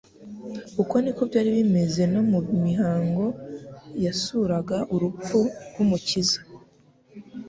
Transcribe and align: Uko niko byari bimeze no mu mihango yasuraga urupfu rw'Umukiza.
Uko 0.81 0.95
niko 1.03 1.21
byari 1.29 1.49
bimeze 1.57 2.01
no 2.13 2.21
mu 2.31 2.39
mihango 2.65 3.25
yasuraga 4.05 4.77
urupfu 4.93 5.39
rw'Umukiza. 5.69 6.39